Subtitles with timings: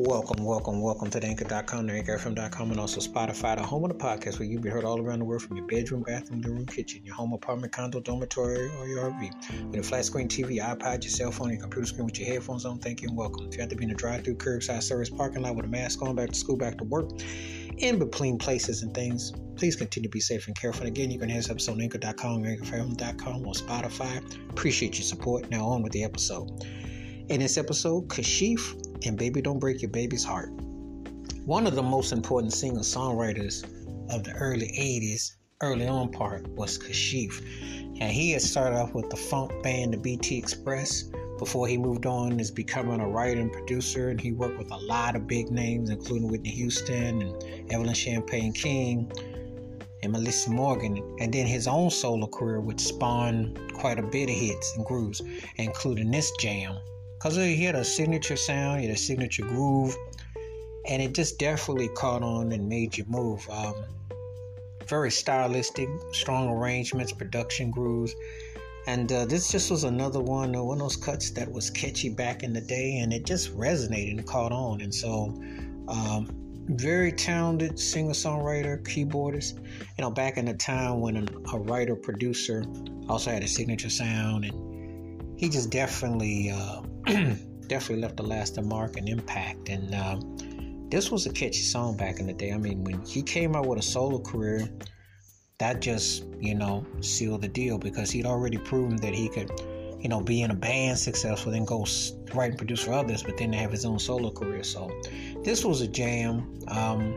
[0.00, 3.96] Welcome, welcome, welcome to the anchor.com, the anchorfm.com, and also Spotify, the home of the
[3.96, 6.66] podcast where you'll be heard all around the world from your bedroom, bathroom, living room,
[6.66, 9.72] kitchen, your home, apartment, condo, dormitory, or your RV.
[9.72, 12.64] With a flat screen TV, iPad, your cell phone, your computer screen with your headphones
[12.64, 13.48] on, thank you and welcome.
[13.48, 15.68] If you have to be in a drive through curbside service parking lot with a
[15.68, 17.10] mask on, back to school, back to work,
[17.78, 20.86] in between places and things, please continue to be safe and careful.
[20.86, 24.22] And again, you can hear this episode on anchor.com, anchorfm.com, or Spotify.
[24.50, 25.50] Appreciate your support.
[25.50, 26.64] Now on with the episode.
[27.30, 30.50] In this episode, Kashif and Baby Don't Break Your Baby's Heart.
[31.44, 33.64] One of the most important singer songwriters
[34.10, 37.40] of the early 80s, early on part, was Kashif.
[38.00, 41.04] And he had started off with the funk band, the BT Express,
[41.38, 44.10] before he moved on as becoming a writer and producer.
[44.10, 48.52] And he worked with a lot of big names, including Whitney Houston and Evelyn Champagne
[48.52, 49.10] King
[50.02, 51.16] and Meli'sa Morgan.
[51.20, 55.22] And then his own solo career would spawn quite a bit of hits and grooves,
[55.56, 56.76] including this jam
[57.18, 59.96] because he had a signature sound, he had a signature groove,
[60.88, 63.48] and it just definitely caught on and made you move.
[63.50, 63.74] Um,
[64.86, 68.14] very stylistic, strong arrangements, production grooves.
[68.86, 72.08] And uh, this just was another one, uh, one of those cuts that was catchy
[72.08, 74.80] back in the day, and it just resonated and caught on.
[74.80, 75.34] And so,
[75.88, 76.28] um,
[76.70, 79.56] very talented singer songwriter, keyboardist.
[79.98, 82.64] You know, back in the time when a, a writer producer
[83.08, 84.67] also had a signature sound, and
[85.38, 86.82] he just definitely uh,
[87.68, 89.68] definitely left a lasting mark and impact.
[89.68, 90.18] And uh,
[90.90, 92.52] this was a catchy song back in the day.
[92.52, 94.68] I mean, when he came out with a solo career,
[95.58, 99.50] that just, you know, sealed the deal because he'd already proven that he could,
[100.00, 101.86] you know, be in a band successful, then go
[102.34, 104.64] write and produce for others, but then have his own solo career.
[104.64, 104.90] So
[105.44, 106.58] this was a jam.
[106.66, 107.16] Um,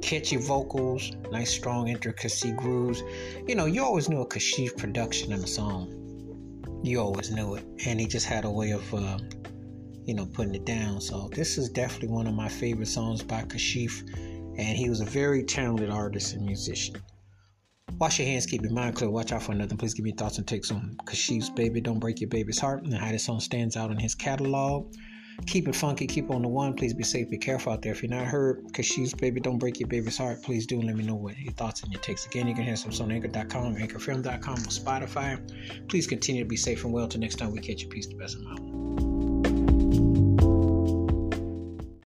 [0.00, 3.02] catchy vocals, nice strong intricacy grooves.
[3.46, 6.01] You know, you always knew a Kashif production in a song
[6.82, 9.18] you always knew it, and he just had a way of, uh,
[10.04, 11.00] you know, putting it down.
[11.00, 14.02] So this is definitely one of my favorite songs by Kashif,
[14.58, 16.96] and he was a very talented artist and musician.
[17.98, 19.76] Wash your hands, keep your mind clear, watch out for nothing.
[19.76, 22.94] Please give me thoughts and takes on Kashif's Baby Don't Break Your Baby's Heart and
[22.94, 24.92] how this song stands out in his catalog.
[25.46, 26.74] Keep it funky, keep on the one.
[26.74, 27.92] Please be safe, be careful out there.
[27.92, 31.04] If you're not hurt, Kashif's Baby Don't Break Your Baby's Heart, please do let me
[31.04, 32.26] know what your thoughts and your takes.
[32.26, 35.88] Again, you can hear some on anchor.com, anchorfm.com, or Spotify.
[35.88, 37.08] Please continue to be safe and well.
[37.08, 37.88] Till next time we catch you.
[37.88, 38.71] Peace the best of my